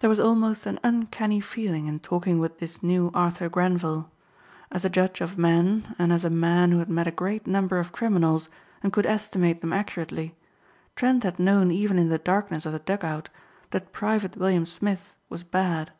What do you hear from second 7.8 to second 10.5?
criminals and could estimate them accurately,